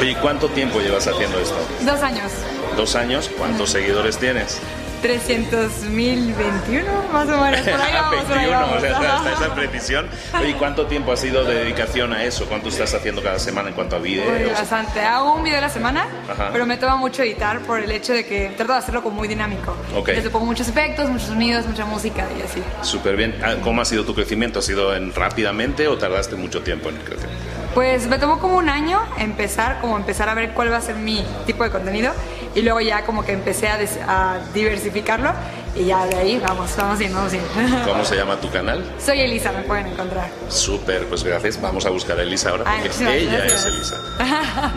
Oye, 0.00 0.16
¿cuánto 0.20 0.48
tiempo 0.48 0.80
llevas 0.80 1.06
haciendo 1.06 1.38
esto? 1.38 1.56
Dos 1.82 2.02
años, 2.02 2.32
¿Dos 2.76 2.94
años? 2.96 3.30
¿Cuántos 3.36 3.70
seguidores 3.70 4.16
tienes? 4.18 4.58
300 5.00 5.82
mil 5.90 6.34
21, 6.34 6.84
más 7.12 7.28
o 7.28 7.40
menos, 7.40 7.60
por 7.60 7.80
ahí 7.80 7.92
vamos, 7.94 8.24
por 8.24 8.38
ahí 8.38 8.46
21, 8.46 8.60
vamos. 8.60 8.76
o 8.76 8.80
sea, 8.80 9.32
esa 9.32 9.54
precisión. 9.54 10.08
Oye, 10.40 10.54
¿cuánto 10.56 10.86
tiempo 10.86 11.12
ha 11.12 11.16
sido 11.16 11.44
de 11.44 11.54
dedicación 11.54 12.12
a 12.12 12.24
eso? 12.24 12.46
¿Cuánto 12.46 12.68
estás 12.68 12.92
haciendo 12.94 13.22
cada 13.22 13.38
semana 13.38 13.68
en 13.68 13.74
cuanto 13.74 13.96
a 13.96 13.98
Uy, 14.00 14.14
videos? 14.14 14.52
bastante. 14.58 15.00
Hago 15.00 15.34
un 15.34 15.42
video 15.44 15.58
a 15.58 15.62
la 15.62 15.68
semana, 15.70 16.06
Ajá. 16.30 16.50
pero 16.52 16.66
me 16.66 16.76
toma 16.76 16.96
mucho 16.96 17.22
editar 17.22 17.60
por 17.60 17.80
el 17.80 17.90
hecho 17.90 18.12
de 18.12 18.24
que 18.26 18.52
trato 18.56 18.72
de 18.72 18.78
hacerlo 18.78 19.02
como 19.02 19.16
muy 19.16 19.28
dinámico. 19.28 19.72
Ok. 19.96 20.08
Entonces 20.10 20.30
pongo 20.30 20.46
muchos 20.46 20.68
efectos, 20.68 21.08
muchos 21.08 21.28
sonidos, 21.28 21.66
mucha 21.66 21.84
música 21.84 22.26
y 22.38 22.42
así. 22.42 22.62
Súper 22.82 23.16
bien. 23.16 23.38
Ah, 23.42 23.54
¿Cómo 23.62 23.80
ha 23.82 23.84
sido 23.84 24.04
tu 24.04 24.14
crecimiento? 24.14 24.58
¿Ha 24.58 24.62
sido 24.62 24.94
en 24.94 25.14
rápidamente 25.14 25.88
o 25.88 25.96
tardaste 25.98 26.36
mucho 26.36 26.62
tiempo 26.62 26.88
en 26.88 26.96
el 26.96 27.02
crecimiento? 27.02 27.44
Pues 27.74 28.08
me 28.08 28.18
tomó 28.18 28.40
como 28.40 28.56
un 28.56 28.68
año 28.68 29.00
empezar, 29.18 29.80
como 29.80 29.96
empezar 29.96 30.28
a 30.28 30.34
ver 30.34 30.50
cuál 30.50 30.72
va 30.72 30.78
a 30.78 30.80
ser 30.80 30.96
mi 30.96 31.24
tipo 31.46 31.62
de 31.62 31.70
contenido 31.70 32.12
y 32.54 32.62
luego 32.62 32.80
ya 32.80 33.04
como 33.04 33.24
que 33.24 33.32
empecé 33.32 33.68
a, 33.68 33.76
des- 33.78 33.98
a 34.06 34.38
diversificarlo 34.54 35.32
y 35.76 35.84
ya 35.84 36.04
de 36.06 36.16
ahí 36.16 36.38
vamos, 36.44 36.74
vamos 36.76 36.98
bien, 36.98 37.12
vamos 37.14 37.30
bien. 37.32 37.44
¿Cómo 37.84 38.04
se 38.04 38.16
llama 38.16 38.36
tu 38.40 38.50
canal? 38.50 38.84
Soy 39.04 39.20
Elisa, 39.20 39.52
me 39.52 39.62
pueden 39.62 39.86
encontrar. 39.86 40.28
Súper, 40.48 41.06
pues 41.06 41.22
gracias. 41.22 41.60
Vamos 41.60 41.86
a 41.86 41.90
buscar 41.90 42.18
a 42.18 42.22
Elisa 42.22 42.50
ahora 42.50 42.64
Ay, 42.66 42.88
porque 42.88 43.18
ella 43.18 43.36
gracias. 43.38 43.60
es 43.60 43.66
Elisa. 43.66 43.96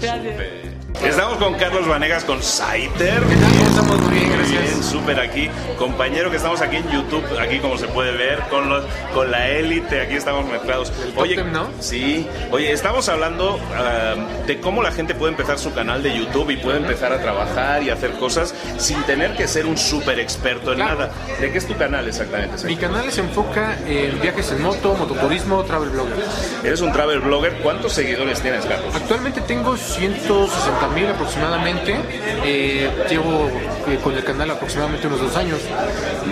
Gracias. 0.00 0.71
Estamos 1.04 1.36
con 1.38 1.54
Carlos 1.54 1.88
Vanegas 1.88 2.24
con 2.24 2.40
Saiter. 2.42 3.20
¿Qué 3.24 3.36
tal? 3.36 3.52
¿Cómo 3.52 3.68
estamos? 3.68 4.00
Muy 4.02 4.14
bien, 4.18 4.32
gracias. 4.32 4.62
bien, 4.62 4.82
súper 4.84 5.18
aquí. 5.20 5.50
Compañero 5.76 6.30
que 6.30 6.36
estamos 6.36 6.60
aquí 6.60 6.76
en 6.76 6.88
YouTube, 6.90 7.24
aquí 7.40 7.58
como 7.58 7.76
se 7.76 7.88
puede 7.88 8.12
ver, 8.12 8.38
con, 8.48 8.68
los, 8.68 8.84
con 9.12 9.30
la 9.30 9.48
élite, 9.48 10.00
aquí 10.00 10.14
estamos 10.14 10.46
mezclados. 10.46 10.92
ten, 11.16 11.52
¿no? 11.52 11.68
Sí. 11.80 12.26
Oye, 12.52 12.70
estamos 12.72 13.08
hablando 13.08 13.58
ah, 13.76 14.14
de 14.46 14.60
cómo 14.60 14.80
la 14.82 14.92
gente 14.92 15.14
puede 15.14 15.32
empezar 15.32 15.58
su 15.58 15.74
canal 15.74 16.02
de 16.04 16.16
YouTube 16.16 16.50
y 16.50 16.56
puede 16.56 16.78
empezar 16.78 17.12
a 17.12 17.20
trabajar 17.20 17.82
y 17.82 17.90
hacer 17.90 18.12
cosas 18.12 18.54
sin 18.78 19.02
tener 19.02 19.34
que 19.36 19.48
ser 19.48 19.66
un 19.66 19.76
súper 19.76 20.20
experto 20.20 20.70
en 20.70 20.76
Claro. 20.78 20.98
nada. 21.00 21.10
¿De 21.40 21.50
qué 21.50 21.58
es 21.58 21.66
tu 21.66 21.76
canal 21.76 22.06
exactamente? 22.06 22.64
Mi 22.64 22.76
canal 22.76 23.10
se 23.10 23.20
enfoca 23.22 23.76
en 23.86 24.20
viajes 24.20 24.52
en 24.52 24.62
moto, 24.62 24.94
mototurismo, 24.94 25.64
travel 25.64 25.90
blogger. 25.90 26.24
Eres 26.62 26.80
un 26.80 26.92
travel 26.92 27.18
blogger. 27.20 27.54
¿Cuántos 27.62 27.92
seguidores 27.92 28.40
tienes, 28.40 28.64
Carlos? 28.66 28.94
Actualmente 28.94 29.40
tengo 29.42 29.76
160 29.76 30.91
aproximadamente. 31.00 31.96
Eh, 32.44 32.90
llevo 33.08 33.50
con 34.02 34.14
el 34.14 34.24
canal 34.24 34.50
aproximadamente 34.50 35.06
unos 35.06 35.20
dos 35.20 35.36
años. 35.36 35.58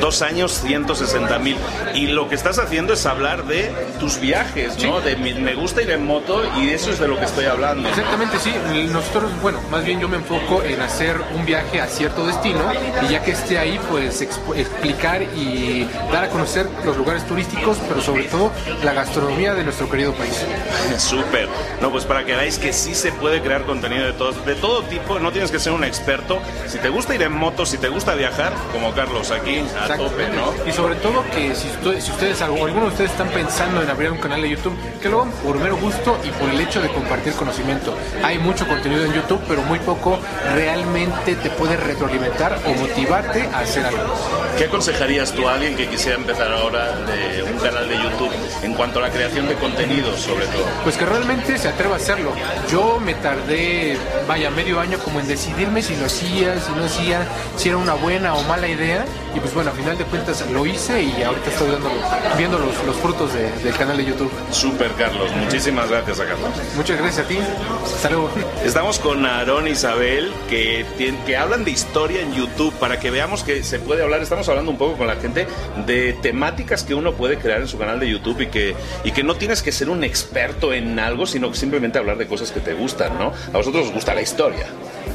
Dos 0.01 0.23
años, 0.23 0.61
160 0.65 1.39
mil. 1.39 1.57
Y 1.95 2.07
lo 2.09 2.29
que 2.29 2.35
estás 2.35 2.59
haciendo 2.59 2.93
es 2.93 3.05
hablar 3.07 3.45
de 3.45 3.71
tus 3.99 4.21
viajes, 4.21 4.79
¿no? 4.85 4.99
Sí. 5.01 5.05
De 5.05 5.17
mi- 5.17 5.35
me 5.35 5.55
gusta 5.55 5.83
ir 5.83 5.91
en 5.91 6.07
moto 6.07 6.43
y 6.59 6.71
eso 6.71 6.91
es 6.91 6.99
de 6.99 7.09
lo 7.09 7.19
que 7.19 7.25
estoy 7.25 7.47
hablando. 7.47 7.89
Exactamente, 7.89 8.39
sí. 8.39 8.53
Nosotros, 8.93 9.31
bueno, 9.43 9.61
más 9.71 9.85
bien 9.85 10.01
yo 10.01 10.09
me 10.09 10.17
enfoco 10.17 10.63
en 10.63 10.81
hacer 10.81 11.17
un 11.37 11.45
viaje 11.45 11.81
a 11.81 11.87
cierto 11.87 12.27
destino 12.27 12.61
y 13.09 13.13
ya 13.13 13.23
que 13.23 13.33
esté 13.33 13.59
ahí, 13.59 13.79
pues 13.91 14.21
explicar 14.21 15.23
y 15.23 15.87
dar 16.13 16.25
a 16.25 16.29
conocer 16.29 16.67
los 16.85 16.97
lugares 16.97 17.27
turísticos, 17.27 17.79
pero 17.89 18.01
sobre 18.01 18.25
todo 18.25 18.53
la 18.85 18.93
gastronomía 18.93 19.55
de 19.55 19.65
nuestro 19.65 19.89
querido 19.91 20.13
país. 20.15 20.45
Súper. 20.99 21.49
No, 21.81 21.91
pues 21.91 22.05
para 22.05 22.25
que 22.25 22.33
veáis 22.35 22.59
que 22.59 22.73
sí 22.73 22.95
se 22.95 23.13
puede 23.13 23.41
crear 23.43 23.65
contenido 23.65 24.07
de 24.07 24.13
todo, 24.13 24.33
de 24.33 24.55
todo 24.55 24.83
tipo, 24.85 25.19
no 25.19 25.33
tienes 25.33 25.51
que 25.51 25.59
ser 25.59 25.73
un 25.73 25.85
experto. 25.85 26.41
Si 26.67 26.79
te 26.79 26.89
gusta 26.89 27.15
ir 27.15 27.23
en 27.23 27.33
moto, 27.41 27.67
si 27.67 27.79
te 27.79 27.89
gusta 27.89 28.15
viajar, 28.15 28.53
como 28.73 28.93
Carlos 28.93 29.31
aquí, 29.33 29.65
a 29.81 29.97
tope. 29.97 30.29
¿no? 30.29 30.53
Y 30.69 30.73
sobre 30.73 30.95
todo 30.97 31.25
que 31.35 31.55
si, 31.57 31.69
ustedes- 31.69 32.05
si 32.05 32.11
ustedes, 32.13 32.41
o 32.43 32.45
alguno 32.45 32.83
de 32.83 32.89
ustedes 32.89 33.11
están 33.11 33.29
pensando 33.31 33.83
en 33.83 33.91
abrir 33.91 34.13
un 34.13 34.19
canal 34.19 34.41
de 34.43 34.51
YouTube, 34.51 34.77
que 35.03 35.09
lo 35.09 35.23
hagan 35.23 35.33
por 35.33 35.57
mero 35.59 35.77
gusto 35.77 36.17
y 36.25 36.29
por 36.31 36.49
el 36.51 36.61
hecho 36.61 36.81
de 36.81 36.89
compartir 36.91 37.33
conocimiento. 37.33 37.97
Hay 38.23 38.39
mucho 38.39 38.69
contenido 38.69 39.05
en 39.05 39.13
YouTube, 39.15 39.41
pero 39.49 39.63
muy 39.63 39.79
poco 39.81 40.20
realmente 40.55 41.37
te 41.37 41.51
puede 41.51 41.77
retroalimentar 41.77 42.59
o 42.67 42.71
motivarte 42.75 43.49
a 43.53 43.61
hacer 43.61 43.85
algo. 43.87 44.15
¿Qué 44.59 44.65
aconsejarías 44.65 45.33
tú 45.33 45.49
a 45.49 45.55
alguien 45.55 45.77
que 45.77 45.89
quisiera 45.89 46.17
empezar 46.17 46.53
ahora 46.53 46.97
de 46.97 47.43
un 47.43 47.59
canal 47.59 47.89
de 47.89 47.97
YouTube 47.97 48.31
en 48.63 48.75
cuanto 48.75 48.99
a 48.99 49.03
la 49.03 49.11
creación 49.11 49.49
de 49.49 49.55
contenidos, 49.55 50.21
sobre 50.21 50.47
todo? 50.47 50.65
Pues 50.83 50.97
que 50.97 51.07
realmente 51.07 51.57
se 51.59 51.69
atreva 51.69 51.95
a 51.95 51.99
hacerlo. 51.99 52.33
Yo 52.71 52.99
me 53.01 53.15
tardé, 53.15 53.97
vaya, 54.29 54.51
medio 54.51 54.81
año 54.81 54.99
como 54.99 55.21
en 55.21 55.29
decidirme 55.29 55.83
si 55.83 55.97
lo 55.97 56.07
hacía, 56.07 56.61
si 56.61 56.73
no 56.73 56.85
hacía, 56.85 57.27
si 57.57 57.69
era 57.69 57.79
una 57.79 57.95
buena 57.95 58.35
o 58.35 58.43
mala 58.45 58.69
idea. 58.69 59.05
Y 59.35 59.41
pues 59.41 59.55
bueno, 59.55 59.71
a 59.71 59.73
final 59.73 59.97
de 59.97 60.05
cuentas 60.05 60.45
lo 60.51 60.67
hice 60.67 61.03
y 61.03 61.23
ahorita 61.23 61.51
estoy 61.51 61.71
dando, 61.71 61.89
viendo 62.37 62.59
los, 62.59 62.75
los 62.85 62.97
frutos 62.97 63.33
de- 63.33 63.51
del 63.63 63.75
canal 63.77 63.97
de 63.97 64.05
YouTube. 64.05 64.31
Súper, 64.51 64.93
Carlos. 64.95 65.31
Muchísimas 65.37 65.89
gracias 65.89 66.19
a 66.21 66.25
Carlos. 66.27 66.51
Muchas 66.77 66.99
gracias 66.99 67.25
a 67.25 67.29
ti. 67.29 67.39
Hasta 67.85 68.11
luego. 68.11 68.31
Estamos 68.65 68.99
con 68.99 69.25
Aarón 69.25 69.69
Isabel 69.69 70.33
que, 70.49 70.85
que 71.27 71.37
hablan 71.37 71.65
de 71.65 71.71
historia 71.71 72.23
en 72.23 72.35
YouTube 72.35 72.73
para 72.75 72.99
que 72.99 73.11
veamos 73.11 73.43
que 73.43 73.63
se 73.63 73.79
puede 73.79 74.03
hablar. 74.03 74.23
Estamos 74.23 74.49
hablando 74.49 74.71
un 74.71 74.79
poco 74.79 74.97
con 74.97 75.07
la 75.07 75.17
gente 75.17 75.47
de 75.87 76.13
temáticas 76.15 76.85
que 76.85 76.95
uno 76.95 77.13
puede 77.13 77.39
crear 77.39 77.61
en 77.61 77.69
su 77.69 77.79
canal 77.79 78.01
de 78.01 78.09
YouTube 78.09 78.41
y 78.43 78.47
que, 78.47 78.75
y 79.05 79.13
que 79.13 79.23
no 79.23 79.35
tienes 79.37 79.63
que 79.63 79.73
ser 79.73 79.91
un 79.91 80.05
experto 80.05 80.73
en 80.73 80.99
algo, 80.99 81.27
sino 81.27 81.51
que 81.51 81.57
simplemente 81.57 81.99
hablar 81.99 82.17
de 82.19 82.27
cosas 82.27 82.53
que 82.53 82.61
te 82.61 82.75
gustan, 82.75 83.19
¿no? 83.19 83.33
A 83.53 83.57
vosotros 83.57 83.87
os 83.87 83.93
gusta 83.93 84.15
la 84.15 84.23
historia. 84.23 84.67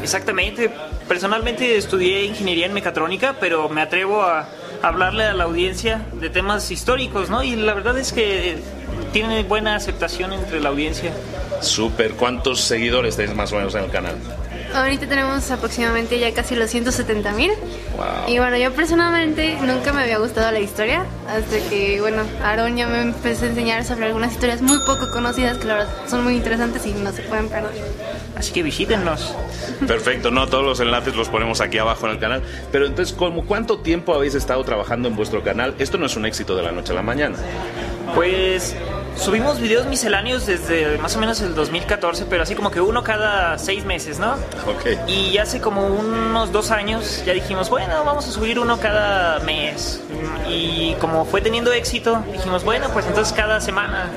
Exactamente. 0.01 0.69
Personalmente 1.07 1.77
estudié 1.77 2.23
ingeniería 2.25 2.65
en 2.65 2.73
mecatrónica, 2.73 3.35
pero 3.39 3.69
me 3.69 3.81
atrevo 3.81 4.21
a 4.21 4.47
hablarle 4.81 5.23
a 5.23 5.33
la 5.33 5.45
audiencia 5.45 6.05
de 6.13 6.29
temas 6.29 6.69
históricos, 6.71 7.29
¿no? 7.29 7.43
Y 7.43 7.55
la 7.55 7.73
verdad 7.73 7.97
es 7.97 8.13
que 8.13 8.57
tiene 9.11 9.43
buena 9.43 9.75
aceptación 9.75 10.33
entre 10.33 10.59
la 10.59 10.69
audiencia. 10.69 11.11
Súper. 11.61 12.11
¿Cuántos 12.11 12.61
seguidores 12.61 13.15
tenéis 13.15 13.35
más 13.35 13.51
o 13.53 13.57
menos 13.57 13.73
en 13.75 13.85
el 13.85 13.89
canal? 13.89 14.15
Ahorita 14.75 15.07
tenemos 15.07 15.49
aproximadamente 15.51 16.19
ya 16.19 16.33
casi 16.33 16.53
los 16.55 16.69
170 16.69 17.31
mil. 17.31 17.51
Wow. 17.95 18.05
Y 18.27 18.39
bueno, 18.39 18.57
yo 18.57 18.73
personalmente 18.73 19.57
nunca 19.61 19.93
me 19.93 20.03
había 20.03 20.17
gustado 20.17 20.51
la 20.51 20.59
historia, 20.59 21.05
hasta 21.29 21.69
que, 21.69 22.01
bueno, 22.01 22.23
Aaron 22.43 22.75
ya 22.75 22.85
me 22.87 23.01
empezó 23.01 23.45
a 23.45 23.47
enseñar 23.47 23.85
sobre 23.85 24.07
algunas 24.07 24.33
historias 24.33 24.61
muy 24.61 24.77
poco 24.79 25.09
conocidas 25.11 25.57
que 25.57 25.65
la 25.65 25.75
verdad 25.75 25.93
son 26.07 26.25
muy 26.25 26.35
interesantes 26.35 26.85
y 26.85 26.91
no 26.91 27.11
se 27.13 27.21
pueden 27.21 27.47
perder. 27.47 27.71
Así 28.35 28.51
que 28.51 28.63
visítennos. 28.63 29.33
Perfecto, 29.87 30.29
no, 30.29 30.47
todos 30.47 30.65
los 30.65 30.79
enlaces 30.81 31.15
los 31.15 31.29
ponemos 31.29 31.61
aquí 31.61 31.77
abajo 31.77 32.07
en 32.07 32.11
el 32.13 32.19
canal. 32.19 32.43
Pero 32.71 32.85
entonces, 32.85 33.15
¿cómo, 33.15 33.45
¿cuánto 33.45 33.79
tiempo 33.79 34.13
habéis 34.13 34.35
estado 34.35 34.63
trabajando 34.65 35.07
en 35.07 35.15
vuestro 35.15 35.41
canal? 35.41 35.73
Esto 35.79 35.97
no 35.97 36.05
es 36.05 36.17
un 36.17 36.25
éxito 36.25 36.55
de 36.55 36.63
la 36.63 36.73
noche 36.73 36.91
a 36.91 36.95
la 36.95 37.01
mañana. 37.01 37.37
Pues 38.13 38.75
subimos 39.17 39.59
videos 39.59 39.85
misceláneos 39.85 40.45
desde 40.45 40.97
más 40.97 41.15
o 41.15 41.19
menos 41.19 41.41
el 41.41 41.55
2014, 41.55 42.25
pero 42.29 42.43
así 42.43 42.55
como 42.55 42.71
que 42.71 42.81
uno 42.81 43.03
cada 43.03 43.57
seis 43.57 43.85
meses, 43.85 44.19
¿no? 44.19 44.33
Ok. 44.33 45.07
Y 45.07 45.37
hace 45.37 45.61
como 45.61 45.87
unos 45.87 46.51
dos 46.51 46.71
años 46.71 47.23
ya 47.25 47.33
dijimos, 47.33 47.69
bueno, 47.69 48.03
vamos 48.05 48.27
a 48.27 48.31
subir 48.31 48.59
uno 48.59 48.79
cada 48.79 49.39
mes. 49.39 50.01
Y 50.47 50.93
como 50.95 51.25
fue 51.25 51.41
teniendo 51.41 51.71
éxito, 51.71 52.23
dijimos, 52.31 52.63
bueno, 52.63 52.87
pues 52.93 53.05
entonces 53.07 53.33
cada 53.33 53.59
semana. 53.61 54.09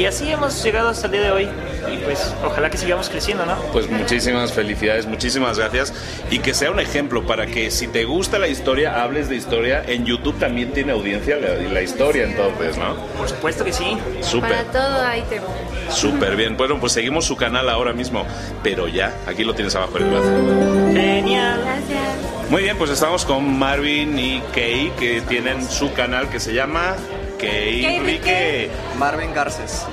Y 0.00 0.06
así 0.06 0.32
hemos 0.32 0.64
llegado 0.64 0.88
hasta 0.88 1.08
el 1.08 1.12
día 1.12 1.20
de 1.20 1.30
hoy. 1.30 1.48
Y 1.92 1.98
pues 1.98 2.34
ojalá 2.42 2.70
que 2.70 2.78
sigamos 2.78 3.10
creciendo, 3.10 3.44
¿no? 3.44 3.56
Pues 3.70 3.90
muchísimas 3.90 4.50
felicidades, 4.50 5.04
muchísimas 5.04 5.58
gracias. 5.58 5.92
Y 6.30 6.38
que 6.38 6.54
sea 6.54 6.70
un 6.70 6.80
ejemplo 6.80 7.26
para 7.26 7.44
que 7.44 7.70
si 7.70 7.86
te 7.86 8.06
gusta 8.06 8.38
la 8.38 8.48
historia, 8.48 9.02
hables 9.02 9.28
de 9.28 9.36
historia. 9.36 9.84
En 9.86 10.06
YouTube 10.06 10.38
también 10.38 10.72
tiene 10.72 10.92
audiencia 10.92 11.36
la, 11.36 11.50
la 11.50 11.82
historia, 11.82 12.24
entonces, 12.24 12.78
¿no? 12.78 12.96
Por 13.18 13.28
supuesto 13.28 13.62
que 13.62 13.74
sí. 13.74 13.98
Súper. 14.22 14.50
Para 14.50 14.64
todo 14.72 15.02
hay 15.02 15.20
tema. 15.28 15.48
Súper 15.90 16.34
bien. 16.34 16.56
Bueno, 16.56 16.80
pues 16.80 16.92
seguimos 16.92 17.26
su 17.26 17.36
canal 17.36 17.68
ahora 17.68 17.92
mismo. 17.92 18.24
Pero 18.62 18.88
ya, 18.88 19.14
aquí 19.26 19.44
lo 19.44 19.54
tienes 19.54 19.74
abajo 19.74 19.98
en 19.98 20.04
el 20.04 20.14
enlace. 20.14 20.98
Genial. 20.98 21.60
Gracias. 21.62 22.50
Muy 22.50 22.62
bien, 22.62 22.78
pues 22.78 22.90
estamos 22.90 23.26
con 23.26 23.58
Marvin 23.58 24.18
y 24.18 24.40
Kay, 24.54 24.92
que 24.98 25.20
tienen 25.20 25.62
su 25.62 25.92
canal 25.92 26.30
que 26.30 26.40
se 26.40 26.54
llama 26.54 26.96
Kay 27.40 27.82
Kay 27.82 27.98
Rique. 28.00 28.06
Rique. 28.06 28.70
Marvin 28.98 29.32
Garces. 29.32 29.84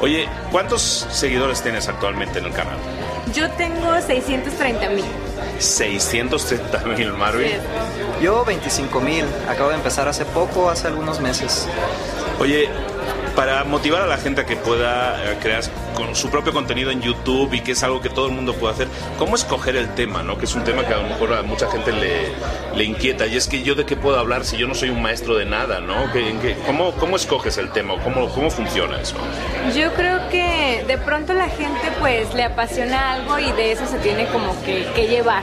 Oye, 0.00 0.28
¿cuántos 0.50 1.06
seguidores 1.10 1.62
tienes 1.62 1.88
actualmente 1.88 2.38
en 2.38 2.46
el 2.46 2.52
canal? 2.52 2.76
Yo 3.32 3.50
tengo 3.52 4.00
630 4.00 4.90
mil. 4.90 5.04
630 5.58 6.84
mil, 6.96 7.12
Marvin. 7.12 7.52
Yo 8.20 8.44
25 8.44 9.00
mil. 9.00 9.24
Acabo 9.48 9.70
de 9.70 9.76
empezar 9.76 10.08
hace 10.08 10.24
poco, 10.24 10.68
hace 10.68 10.88
algunos 10.88 11.20
meses. 11.20 11.66
Oye, 12.38 12.68
para 13.34 13.64
motivar 13.64 14.02
a 14.02 14.06
la 14.06 14.16
gente 14.16 14.42
a 14.42 14.46
que 14.46 14.56
pueda 14.56 15.32
eh, 15.32 15.36
crear 15.40 15.62
con 15.94 16.14
su 16.14 16.30
propio 16.30 16.52
contenido 16.52 16.90
en 16.90 17.00
YouTube 17.02 17.52
y 17.54 17.60
que 17.60 17.72
es 17.72 17.82
algo 17.82 18.00
que 18.00 18.08
todo 18.08 18.26
el 18.26 18.32
mundo 18.32 18.54
puede 18.54 18.74
hacer, 18.74 18.88
¿cómo 19.18 19.34
escoger 19.36 19.76
el 19.76 19.88
tema? 19.94 20.22
¿no? 20.22 20.38
Que 20.38 20.44
es 20.44 20.54
un 20.54 20.64
tema 20.64 20.84
que 20.86 20.94
a 20.94 20.98
lo 20.98 21.04
mejor 21.08 21.32
a 21.34 21.42
mucha 21.42 21.70
gente 21.70 21.92
le, 21.92 22.32
le 22.76 22.84
inquieta. 22.84 23.26
Y 23.26 23.36
es 23.36 23.46
que 23.48 23.62
yo 23.62 23.74
de 23.74 23.84
qué 23.86 23.96
puedo 23.96 24.18
hablar 24.18 24.44
si 24.44 24.56
yo 24.56 24.66
no 24.66 24.74
soy 24.74 24.90
un 24.90 25.02
maestro 25.02 25.36
de 25.36 25.44
nada, 25.46 25.80
¿no? 25.80 26.12
¿Qué- 26.12 26.28
en 26.30 26.40
qué- 26.40 26.56
cómo, 26.66 26.92
¿Cómo 26.92 27.16
escoges 27.16 27.58
el 27.58 27.70
tema? 27.70 27.94
¿Cómo, 28.02 28.28
¿Cómo 28.28 28.50
funciona 28.50 29.00
eso? 29.00 29.16
Yo 29.76 29.92
creo 29.94 30.28
que 30.30 30.84
de 30.86 30.98
pronto 30.98 31.32
la 31.34 31.48
gente 31.48 31.90
pues 32.00 32.32
le 32.34 32.44
apasiona 32.44 33.12
algo 33.14 33.38
y 33.38 33.50
de 33.52 33.72
eso 33.72 33.86
se 33.86 33.98
tiene 33.98 34.26
como 34.26 34.60
que, 34.64 34.86
que 34.94 35.06
llevar. 35.08 35.42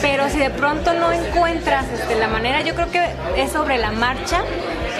Pero 0.00 0.28
si 0.28 0.38
de 0.38 0.50
pronto 0.50 0.92
no 0.94 1.12
encuentras 1.12 1.86
este, 1.92 2.16
la 2.16 2.28
manera, 2.28 2.62
yo 2.62 2.74
creo 2.74 2.90
que 2.90 3.04
es 3.36 3.52
sobre 3.52 3.78
la 3.78 3.90
marcha, 3.92 4.42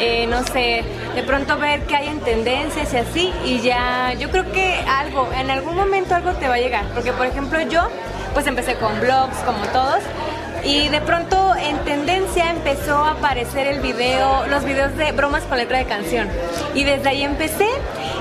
eh, 0.01 0.27
no 0.29 0.45
sé, 0.45 0.85
de 1.15 1.23
pronto 1.23 1.59
ver 1.59 1.81
qué 1.87 1.97
hay 1.97 2.09
en 2.09 2.21
tendencias 2.21 2.93
y 2.93 2.97
así, 2.97 3.33
y 3.45 3.61
ya, 3.61 4.15
yo 4.15 4.31
creo 4.31 4.51
que 4.53 4.75
algo, 4.87 5.29
en 5.37 5.51
algún 5.51 5.77
momento 5.77 6.15
algo 6.15 6.33
te 6.35 6.49
va 6.49 6.55
a 6.55 6.59
llegar. 6.59 6.85
Porque 6.95 7.13
por 7.13 7.27
ejemplo 7.27 7.61
yo 7.63 7.89
pues 8.35 8.47
empecé 8.47 8.77
con 8.77 9.01
blogs 9.01 9.37
como 9.39 9.67
todos. 9.69 10.01
Y 10.65 10.89
de 10.89 11.01
pronto 11.01 11.55
en 11.57 11.79
tendencia 11.79 12.51
empezó 12.51 12.97
a 12.97 13.13
aparecer 13.13 13.67
el 13.69 13.81
video, 13.81 14.47
los 14.49 14.65
videos 14.65 14.97
de 14.97 15.13
bromas 15.13 15.45
con 15.45 15.57
letra 15.57 15.79
de 15.79 15.85
canción. 15.85 16.29
Y 16.75 16.85
desde 16.85 17.09
ahí 17.09 17.23
empecé 17.23 17.69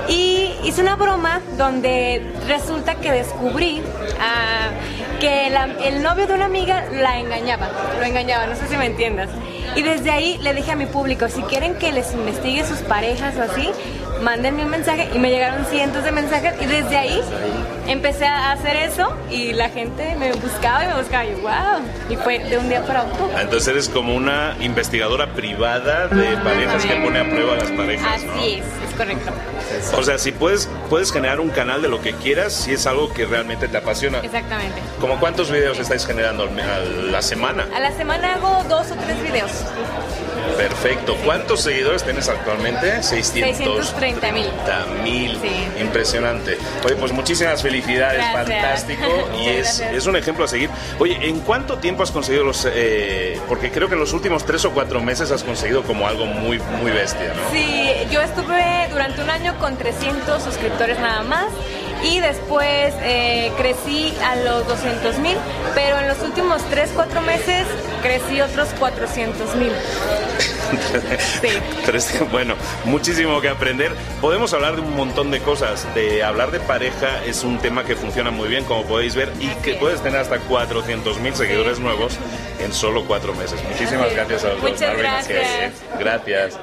y 0.07 0.55
hice 0.63 0.81
una 0.81 0.95
broma 0.95 1.41
donde 1.57 2.21
resulta 2.47 2.95
que 2.95 3.11
descubrí 3.11 3.81
ah, 4.21 4.69
que 5.19 5.49
la- 5.49 5.69
el 5.83 6.03
novio 6.03 6.27
de 6.27 6.33
una 6.33 6.45
amiga 6.45 6.85
la 6.91 7.19
engañaba, 7.19 7.69
lo 7.99 8.05
engañaba, 8.05 8.45
no 8.47 8.55
sé 8.55 8.67
si 8.67 8.77
me 8.77 8.85
entiendas. 8.85 9.29
Y 9.75 9.81
desde 9.83 10.11
ahí 10.11 10.37
le 10.39 10.53
dije 10.53 10.71
a 10.71 10.75
mi 10.75 10.85
público, 10.85 11.27
si 11.29 11.41
quieren 11.43 11.75
que 11.75 11.91
les 11.91 12.13
investigue 12.13 12.65
sus 12.65 12.79
parejas 12.79 13.35
o 13.37 13.43
así, 13.43 13.69
mándenme 14.21 14.63
un 14.63 14.69
mensaje 14.69 15.09
y 15.13 15.19
me 15.19 15.29
llegaron 15.29 15.65
cientos 15.65 16.03
de 16.03 16.11
mensajes 16.11 16.53
y 16.61 16.65
desde 16.65 16.97
ahí 16.97 17.21
empecé 17.87 18.25
a 18.25 18.51
hacer 18.51 18.75
eso 18.77 19.15
y 19.29 19.53
la 19.53 19.69
gente 19.69 20.15
me 20.17 20.33
buscaba 20.33 20.83
y 20.83 20.87
me 20.87 20.95
buscaba 20.95 21.25
y 21.25 21.33
wow, 21.35 21.81
y 22.09 22.15
fue 22.17 22.39
de 22.39 22.57
un 22.57 22.69
día 22.69 22.83
para 22.85 23.03
otro. 23.03 23.29
Ah, 23.35 23.41
Entonces 23.41 23.67
eres 23.69 23.89
como 23.89 24.15
una 24.15 24.55
investigadora 24.59 25.33
privada 25.33 26.07
de 26.07 26.37
parejas 26.37 26.85
que 26.85 26.95
pone 26.95 27.19
a 27.19 27.29
prueba 27.29 27.53
a 27.53 27.57
las 27.57 27.71
parejas, 27.71 28.23
¿no? 28.23 28.33
Así 28.33 28.53
es, 28.55 28.65
es 28.89 28.95
correcto. 28.97 29.31
O 29.97 30.03
sea, 30.03 30.17
si 30.17 30.31
puedes, 30.31 30.69
puedes 30.89 31.11
generar 31.11 31.39
un 31.39 31.49
canal 31.49 31.81
de 31.81 31.89
lo 31.89 32.01
que 32.01 32.13
quieras, 32.13 32.53
si 32.53 32.73
es 32.73 32.87
algo 32.87 33.11
que 33.13 33.25
realmente 33.25 33.67
te 33.67 33.77
apasiona. 33.77 34.19
Exactamente. 34.19 34.81
¿Como 34.99 35.19
cuántos 35.19 35.51
videos 35.51 35.77
estáis 35.79 36.05
generando 36.05 36.43
a 36.43 36.79
la 37.11 37.21
semana? 37.21 37.67
A 37.75 37.79
la 37.79 37.91
semana 37.91 38.35
hago 38.35 38.63
dos 38.69 38.91
o 38.91 38.95
tres 38.95 39.21
videos. 39.23 39.51
Perfecto. 40.57 41.15
¿Cuántos 41.23 41.61
seguidores 41.61 42.03
tienes 42.03 42.27
actualmente? 42.29 43.01
630 43.03 44.31
mil. 44.31 44.49
mil. 45.03 45.39
Sí. 45.41 45.81
Impresionante. 45.81 46.57
Oye, 46.85 46.95
pues 46.95 47.11
muchísimas 47.11 47.61
felicidades, 47.61 48.17
Gracias. 48.31 48.45
fantástico. 48.45 49.07
Y 49.37 49.49
es, 49.49 49.79
es 49.79 50.05
un 50.07 50.15
ejemplo 50.15 50.45
a 50.45 50.47
seguir. 50.47 50.69
Oye, 50.99 51.17
¿en 51.21 51.39
cuánto 51.41 51.77
tiempo 51.77 52.01
has 52.03 52.11
conseguido 52.11 52.43
los...? 52.43 52.65
eh, 52.69 53.39
porque 53.47 53.71
creo 53.71 53.87
que 53.87 53.93
en 53.93 53.99
los 53.99 54.13
últimos 54.13 54.45
tres 54.45 54.65
o 54.65 54.71
cuatro 54.71 54.99
meses 55.01 55.31
has 55.31 55.43
conseguido 55.43 55.83
como 55.83 56.07
algo 56.07 56.25
muy, 56.25 56.59
muy 56.81 56.91
bestia, 56.91 57.33
¿no? 57.35 57.51
Sí, 57.51 57.91
yo 58.11 58.21
estuve 58.21 58.87
durante 58.91 59.21
un 59.21 59.29
año 59.29 59.57
con 59.59 59.77
300 59.77 60.41
suscriptores 60.41 60.99
nada 60.99 61.21
más 61.23 61.45
y 62.03 62.19
después 62.19 62.93
eh, 63.01 63.51
crecí 63.57 64.13
a 64.23 64.35
los 64.37 64.67
200 64.67 65.17
mil, 65.19 65.37
pero 65.75 65.99
en 65.99 66.07
los 66.07 66.19
últimos 66.21 66.61
3, 66.69 66.91
4 66.95 67.21
meses 67.21 67.65
crecí 68.01 68.41
otros 68.41 68.69
400 68.79 69.55
mil. 69.55 69.71
Sí. 71.41 71.47
Pero 71.85 71.97
es 71.97 72.07
que, 72.07 72.25
bueno, 72.25 72.55
muchísimo 72.83 73.39
que 73.39 73.47
aprender. 73.47 73.93
Podemos 74.19 74.53
hablar 74.53 74.75
de 74.75 74.81
un 74.81 74.95
montón 74.97 75.31
de 75.31 75.39
cosas. 75.39 75.87
De 75.95 76.23
hablar 76.23 76.51
de 76.51 76.59
pareja 76.59 77.23
es 77.25 77.45
un 77.45 77.59
tema 77.59 77.85
que 77.85 77.95
funciona 77.95 78.31
muy 78.31 78.49
bien, 78.49 78.65
como 78.65 78.83
podéis 78.83 79.15
ver, 79.15 79.31
y 79.39 79.47
que 79.63 79.75
puedes 79.75 80.01
tener 80.01 80.19
hasta 80.19 80.39
400 80.39 81.19
mil 81.19 81.33
seguidores 81.35 81.79
nuevos 81.79 82.17
en 82.59 82.73
solo 82.73 83.05
cuatro 83.05 83.33
meses. 83.33 83.63
Muchísimas 83.63 84.13
gracias 84.13 84.43
a 84.43 84.49
los. 84.49 84.61
Muchas 84.61 84.97
gracias. 84.97 85.71
Gracias. 85.97 86.59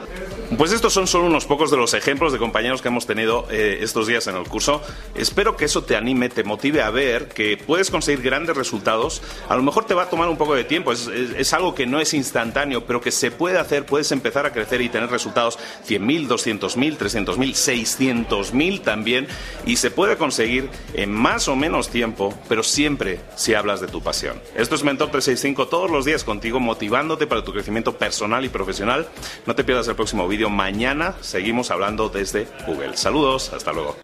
Pues 0.58 0.72
estos 0.72 0.92
son 0.92 1.06
solo 1.06 1.26
unos 1.26 1.46
pocos 1.46 1.70
de 1.70 1.76
los 1.76 1.94
ejemplos 1.94 2.32
de 2.32 2.38
compañeros 2.38 2.80
que 2.80 2.88
hemos 2.88 3.06
tenido 3.06 3.46
eh, 3.50 3.78
estos 3.80 4.06
días 4.06 4.26
en 4.26 4.36
el 4.36 4.46
curso. 4.46 4.82
Espero 5.14 5.56
que 5.56 5.64
eso 5.64 5.82
te 5.82 5.96
anime, 5.96 6.28
te 6.28 6.44
motive 6.44 6.82
a 6.82 6.90
ver 6.90 7.28
que 7.28 7.56
puedes 7.56 7.90
conseguir 7.90 8.22
grandes 8.22 8.56
resultados. 8.56 9.22
A 9.48 9.56
lo 9.56 9.62
mejor 9.62 9.86
te 9.86 9.94
va 9.94 10.04
a 10.04 10.10
tomar 10.10 10.28
un 10.28 10.36
poco 10.36 10.54
de 10.54 10.62
tiempo, 10.64 10.92
es, 10.92 11.52
algo 11.52 11.74
que 11.74 11.86
no 11.86 11.98
es 11.98 12.14
instantáneo, 12.14 12.84
pero 12.86 13.00
que 13.00 13.10
se 13.10 13.30
puede 13.30 13.58
hacer, 13.58 13.86
puedes 13.86 14.12
empezar 14.12 14.46
a 14.46 14.52
crecer 14.52 14.80
y 14.80 14.88
tener 14.88 15.10
resultados 15.10 15.58
100.000, 15.88 16.28
200.000, 16.28 16.98
300.000, 16.98 18.26
600.000 18.28 18.82
también. 18.82 19.26
Y 19.66 19.76
se 19.76 19.90
puede 19.90 20.16
conseguir 20.16 20.68
en 20.92 21.10
más 21.10 21.48
o 21.48 21.56
menos 21.56 21.88
tiempo, 21.88 22.34
pero 22.48 22.62
siempre 22.62 23.18
si 23.34 23.54
hablas 23.54 23.80
de 23.80 23.88
tu 23.88 24.02
pasión. 24.02 24.40
Esto 24.54 24.74
es 24.74 24.84
Mentor 24.84 25.10
365 25.10 25.68
todos 25.68 25.90
los 25.90 26.04
días 26.04 26.22
contigo, 26.22 26.60
motivándote 26.60 27.26
para 27.26 27.42
tu 27.42 27.52
crecimiento 27.52 27.96
personal 27.96 28.44
y 28.44 28.50
profesional. 28.50 29.08
No 29.46 29.54
te 29.54 29.64
pierdas 29.64 29.88
el 29.88 29.96
próximo 29.96 30.28
vídeo. 30.34 30.50
Mañana 30.50 31.14
seguimos 31.20 31.70
hablando 31.70 32.08
desde 32.08 32.48
Google. 32.66 32.96
Saludos, 32.96 33.52
hasta 33.52 33.72
luego. 33.72 34.03